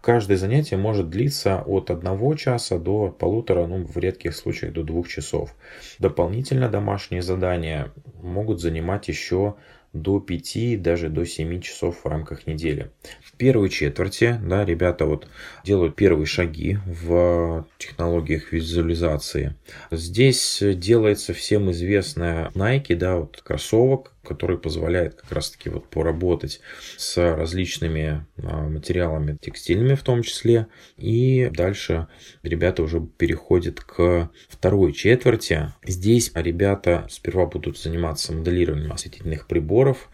[0.00, 5.09] Каждое занятие может длиться от одного часа до полутора, ну, в редких случаях до двух
[5.09, 5.57] часов.
[5.98, 7.90] Дополнительно домашние задания
[8.22, 9.57] могут занимать еще
[9.94, 12.90] до 5, даже до 7 часов в рамках недели.
[13.22, 15.28] В первой четверти да, ребята вот
[15.64, 19.54] делают первые шаги в технологиях визуализации.
[19.90, 26.60] Здесь делается всем известная Nike, да, вот кроссовок, который позволяет как раз-таки вот поработать
[26.96, 30.66] с различными а, материалами текстильными в том числе.
[30.96, 32.08] И дальше
[32.42, 35.72] ребята уже переходят к второй четверти.
[35.84, 40.08] Здесь ребята сперва будут заниматься моделированием осветительных приборов,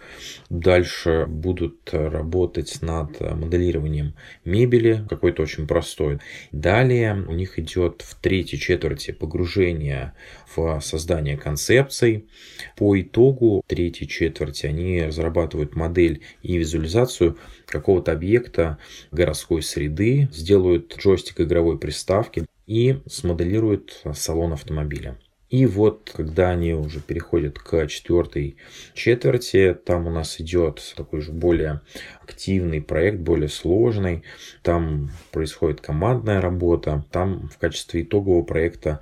[0.48, 6.18] дальше будут работать над моделированием мебели, какой-то очень простой.
[6.52, 10.12] Далее у них идет в третьей четверти погружение
[10.54, 12.28] в создание концепций.
[12.76, 18.78] По итогу третьей четверти они разрабатывают модель и визуализацию какого-то объекта
[19.10, 25.18] городской среды, сделают джойстик игровой приставки и смоделируют салон автомобиля.
[25.50, 28.56] И вот, когда они уже переходят к четвертой
[28.94, 31.80] четверти, там у нас идет такой же более
[32.22, 34.22] активный проект, более сложный.
[34.62, 37.04] Там происходит командная работа.
[37.10, 39.00] Там в качестве итогового проекта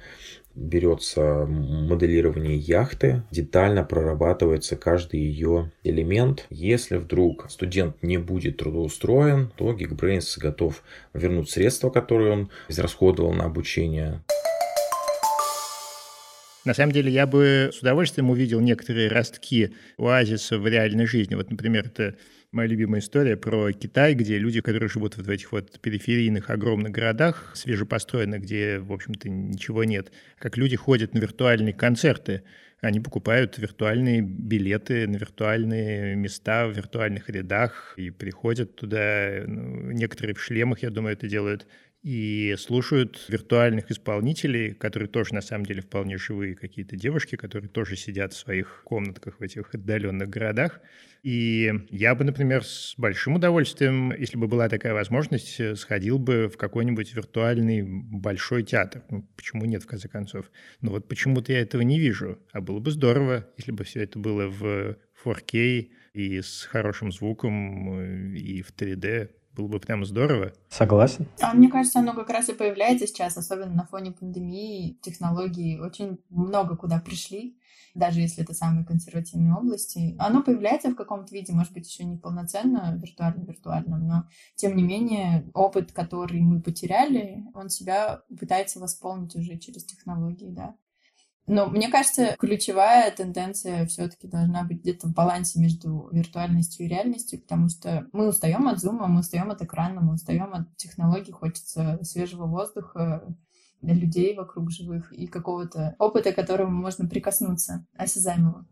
[0.59, 6.47] берется моделирование яхты, детально прорабатывается каждый ее элемент.
[6.51, 10.83] Если вдруг студент не будет трудоустроен, то Geekbrains готов
[11.14, 14.23] вернуть средства, которые он израсходовал на обучение.
[16.65, 21.35] На самом деле, я бы с удовольствием увидел некоторые ростки оазиса в реальной жизни.
[21.35, 22.15] Вот, например, это
[22.53, 26.92] моя любимая история про Китай, где люди, которые живут вот в этих вот периферийных огромных
[26.92, 32.42] городах, свежепостроенных, где, в общем-то, ничего нет, как люди ходят на виртуальные концерты,
[32.81, 39.42] они покупают виртуальные билеты на виртуальные места в виртуальных рядах и приходят туда.
[39.46, 41.67] Ну, некоторые в шлемах, я думаю, это делают.
[42.03, 47.96] И слушают виртуальных исполнителей, которые тоже на самом деле вполне живые какие-то девушки, которые тоже
[47.96, 50.81] сидят в своих комнатках в этих отдаленных городах.
[51.25, 56.57] И я бы, например, с большим удовольствием, если бы была такая возможность, сходил бы в
[56.57, 59.03] какой-нибудь виртуальный большой театр.
[59.11, 60.51] Ну, почему нет, в конце концов?
[60.81, 62.38] Но вот почему-то я этого не вижу.
[62.53, 67.99] А было бы здорово, если бы все это было в 4K и с хорошим звуком,
[67.99, 70.52] э, и в 3D было бы прям здорово.
[70.71, 71.27] Согласен.
[71.40, 74.98] А мне кажется, оно как раз и появляется сейчас, особенно на фоне пандемии.
[75.02, 77.59] Технологии очень много куда пришли,
[77.94, 80.15] даже если это самые консервативные области.
[80.19, 85.50] Оно появляется в каком-то виде, может быть, еще не полноценно виртуально-виртуальном, но тем не менее
[85.54, 90.77] опыт, который мы потеряли, он себя пытается восполнить уже через технологии, да.
[91.49, 97.40] Но мне кажется, ключевая тенденция все-таки должна быть где-то в балансе между виртуальностью и реальностью,
[97.40, 101.99] потому что мы устаем от зума, мы устаем от экрана, мы устаем от технологий, хочется
[102.03, 103.25] свежего воздуха,
[103.81, 108.67] для людей вокруг живых и какого-то опыта, к которому можно прикоснуться, осязаемого.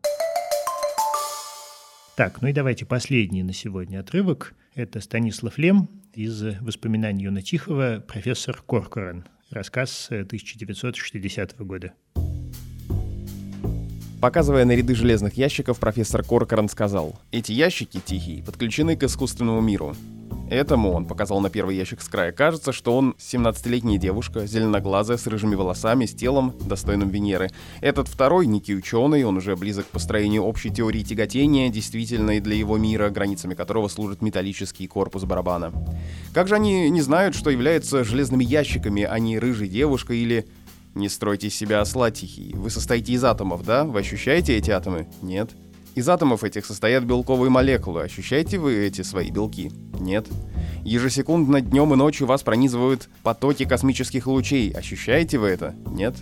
[2.16, 4.54] Так, ну и давайте последний на сегодня отрывок.
[4.74, 9.26] Это Станислав Лем из воспоминаний Юна Тихого «Профессор Коркоран».
[9.50, 11.94] Рассказ 1960 года.
[14.20, 19.94] Показывая на ряды железных ящиков, профессор Коркоран сказал, «Эти ящики, тихие, подключены к искусственному миру.
[20.48, 25.26] Этому, он показал на первый ящик с края, кажется, что он 17-летняя девушка, зеленоглазая, с
[25.26, 27.50] рыжими волосами, с телом, достойным Венеры.
[27.80, 32.78] Этот второй, некий ученый, он уже близок к построению общей теории тяготения, действительной для его
[32.78, 35.72] мира, границами которого служит металлический корпус барабана.
[36.32, 40.46] Как же они не знают, что являются железными ящиками, а не рыжей девушкой или
[40.96, 42.54] не стройте из себя осла тихий.
[42.54, 43.84] Вы состоите из атомов, да?
[43.84, 45.06] Вы ощущаете эти атомы?
[45.22, 45.50] Нет.
[45.94, 48.02] Из атомов этих состоят белковые молекулы.
[48.02, 49.70] Ощущаете вы эти свои белки?
[50.00, 50.26] Нет.
[50.84, 54.70] Ежесекундно днем и ночью вас пронизывают потоки космических лучей.
[54.72, 55.74] Ощущаете вы это?
[55.86, 56.16] Нет.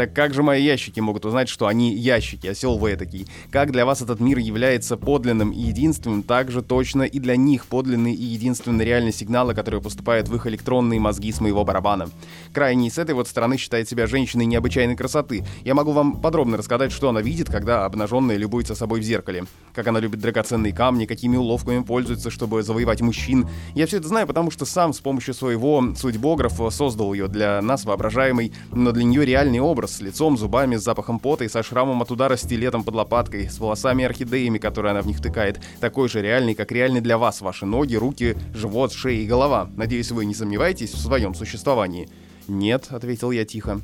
[0.00, 3.26] Так как же мои ящики могут узнать, что они ящики, осел вы этакий?
[3.50, 7.66] Как для вас этот мир является подлинным и единственным, так же точно и для них
[7.66, 12.08] подлинный и единственный реальный сигналы, которые поступают в их электронные мозги с моего барабана.
[12.54, 15.44] Крайний с этой вот стороны считает себя женщиной необычайной красоты.
[15.66, 19.44] Я могу вам подробно рассказать, что она видит, когда обнаженная любуется собой в зеркале.
[19.74, 23.46] Как она любит драгоценные камни, какими уловками пользуется, чтобы завоевать мужчин.
[23.74, 27.84] Я все это знаю, потому что сам с помощью своего судьбографа создал ее для нас
[27.84, 32.02] воображаемый, но для нее реальный образ с лицом, зубами, с запахом пота и со шрамом
[32.02, 36.22] от удара стилетом под лопаткой, с волосами орхидеями, которые она в них втыкает, такой же
[36.22, 39.68] реальный, как реальный для вас ваши ноги, руки, живот, шея и голова.
[39.76, 42.08] Надеюсь, вы не сомневаетесь в своем существовании.
[42.50, 43.80] «Нет»,— ответил я тихо.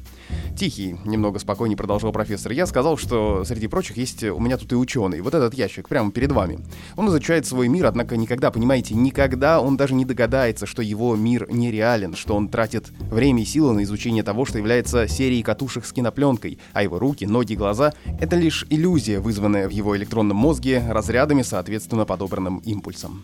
[0.58, 2.52] «Тихий»,— немного спокойнее продолжал профессор.
[2.52, 5.20] «Я сказал, что среди прочих есть у меня тут и ученый.
[5.20, 6.58] Вот этот ящик, прямо перед вами.
[6.96, 11.46] Он изучает свой мир, однако никогда, понимаете, никогда он даже не догадается, что его мир
[11.50, 15.92] нереален, что он тратит время и силы на изучение того, что является серией катушек с
[15.92, 21.42] кинопленкой, а его руки, ноги, глаза— это лишь иллюзия, вызванная в его электронном мозге разрядами,
[21.42, 23.22] соответственно подобранным импульсом.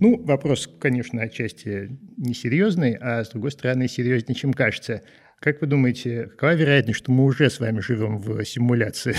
[0.00, 5.02] Ну, вопрос, конечно, отчасти несерьезный, а с другой стороны, серьезнее, чем кажется.
[5.40, 9.14] Как вы думаете, какова вероятность, что мы уже с вами живем в симуляции,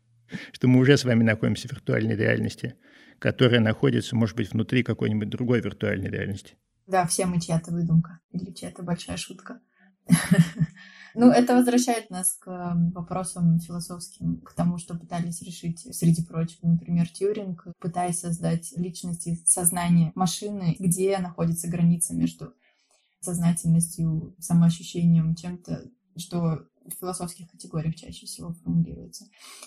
[0.52, 2.74] что мы уже с вами находимся в виртуальной реальности,
[3.18, 6.56] которая находится, может быть, внутри какой-нибудь другой виртуальной реальности?
[6.86, 9.60] Да, все мы чья-то выдумка или чья-то большая шутка.
[11.14, 17.08] Ну, это возвращает нас к вопросам философским, к тому, что пытались решить, среди прочего, например,
[17.08, 22.52] Тьюринг, пытаясь создать личность и сознание машины, где находится граница между
[23.20, 25.84] сознательностью, самоощущением, чем-то,
[26.16, 26.66] что
[26.98, 29.26] философских категориях чаще всего формулируется.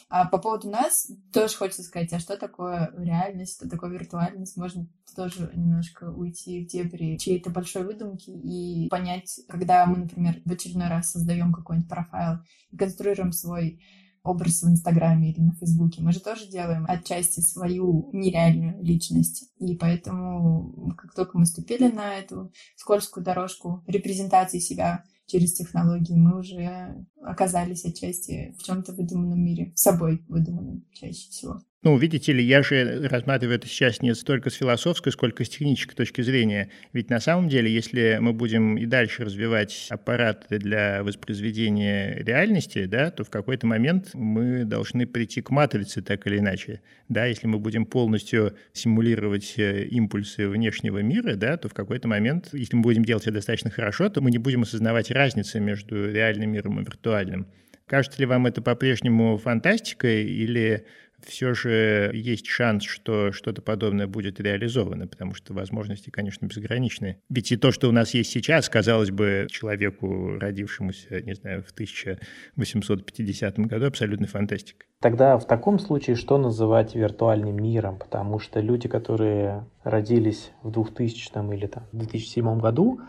[0.10, 4.58] А по поводу нас тоже хочется сказать, а что такое реальность, что такое виртуальность?
[4.58, 10.52] Можно тоже немножко уйти в дебри чьей-то большой выдумки и понять, когда мы, например, в
[10.52, 12.40] очередной раз создаем какой-нибудь профайл
[12.72, 13.82] и конструируем свой
[14.28, 16.02] образ в Инстаграме или на Фейсбуке.
[16.02, 19.50] Мы же тоже делаем отчасти свою нереальную личность.
[19.58, 26.40] И поэтому, как только мы ступили на эту скользкую дорожку репрезентации себя через технологии мы
[26.40, 31.62] уже оказались отчасти в чем-то выдуманном мире, собой выдуманном чаще всего.
[31.84, 35.96] Ну, видите ли, я же рассматриваю это сейчас не столько с философской, сколько с технической
[35.96, 36.72] точки зрения.
[36.92, 43.12] Ведь на самом деле, если мы будем и дальше развивать аппараты для воспроизведения реальности, да,
[43.12, 46.82] то в какой-то момент мы должны прийти к матрице так или иначе.
[47.10, 52.50] Да, если мы будем полностью симулировать э, импульсы внешнего мира, да, то в какой-то момент,
[52.54, 56.54] если мы будем делать это достаточно хорошо, то мы не будем осознавать разницы между реальным
[56.54, 57.48] миром и виртуальным.
[57.88, 60.86] Кажется ли вам это по-прежнему фантастикой или
[61.26, 67.20] все же есть шанс, что что-то подобное будет реализовано, потому что возможности, конечно, безграничны.
[67.30, 71.72] Ведь и то, что у нас есть сейчас, казалось бы, человеку, родившемуся, не знаю, в
[71.72, 74.86] 1850 году, абсолютно фантастика.
[75.00, 77.98] Тогда в таком случае что называть виртуальным миром?
[77.98, 83.00] Потому что люди, которые родились в 2000 или там, в 2007 году,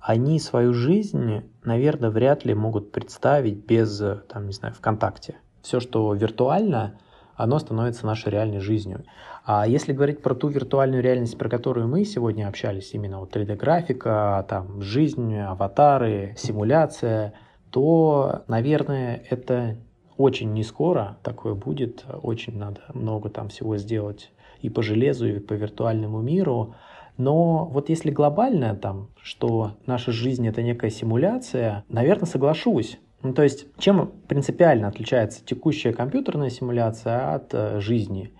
[0.00, 5.36] они свою жизнь, наверное, вряд ли могут представить без, там, не знаю, ВКонтакте.
[5.62, 6.98] Все, что виртуально,
[7.36, 9.04] оно становится нашей реальной жизнью.
[9.44, 14.44] А если говорить про ту виртуальную реальность, про которую мы сегодня общались, именно вот 3D-графика,
[14.48, 17.34] там, жизнь, аватары, симуляция,
[17.70, 19.76] то, наверное, это
[20.16, 22.04] очень не скоро такое будет.
[22.22, 26.74] Очень надо много там всего сделать и по железу, и по виртуальному миру.
[27.18, 32.98] Но вот если глобально там, что наша жизнь это некая симуляция, наверное, соглашусь.
[33.26, 38.32] Ну, то есть, чем принципиально отличается текущая компьютерная симуляция от э, жизни?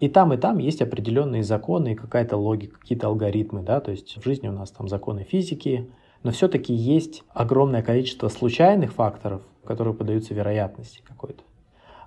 [0.00, 4.18] И там, и там есть определенные законы и какая-то логика, какие-то алгоритмы, да, то есть
[4.18, 5.90] в жизни у нас там законы физики,
[6.22, 11.42] но все-таки есть огромное количество случайных факторов, которые поддаются вероятности какой-то.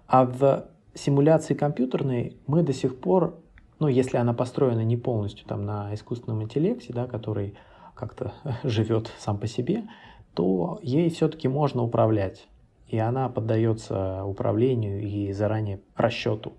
[0.07, 3.39] А в симуляции компьютерной мы до сих пор,
[3.79, 7.55] ну, если она построена не полностью там на искусственном интеллекте, да, который
[7.95, 9.85] как-то живет сам по себе,
[10.33, 12.47] то ей все-таки можно управлять.
[12.87, 16.53] И она поддается управлению и заранее расчету.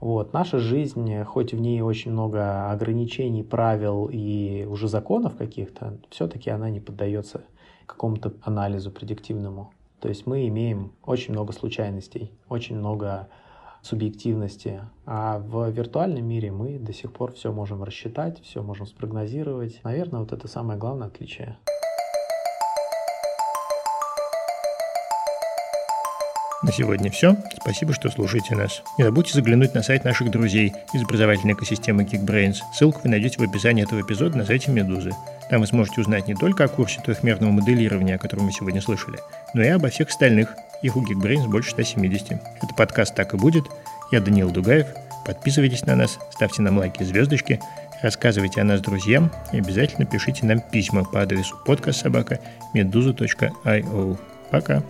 [0.00, 0.32] Вот.
[0.32, 6.70] Наша жизнь, хоть в ней очень много ограничений, правил и уже законов каких-то, все-таки она
[6.70, 7.44] не поддается
[7.86, 9.72] какому-то анализу предиктивному.
[10.00, 13.28] То есть мы имеем очень много случайностей, очень много
[13.80, 14.82] субъективности.
[15.06, 19.80] А в виртуальном мире мы до сих пор все можем рассчитать, все можем спрогнозировать.
[19.84, 21.56] Наверное, вот это самое главное отличие.
[26.64, 27.36] На сегодня все.
[27.60, 28.82] Спасибо, что слушаете нас.
[28.96, 32.56] Не забудьте заглянуть на сайт наших друзей из образовательной экосистемы Geekbrains.
[32.72, 35.10] Ссылку вы найдете в описании этого эпизода на сайте Медузы.
[35.50, 39.18] Там вы сможете узнать не только о курсе трехмерного моделирования, о котором мы сегодня слышали,
[39.52, 40.56] но и обо всех остальных.
[40.80, 42.32] Их у Geekbrains больше 170.
[42.32, 43.66] Это подкаст «Так и будет».
[44.10, 44.86] Я Даниил Дугаев.
[45.26, 47.60] Подписывайтесь на нас, ставьте нам лайки и звездочки,
[48.00, 54.18] рассказывайте о нас друзьям и обязательно пишите нам письма по адресу подкастсобака.meduza.io.
[54.50, 54.82] Пока!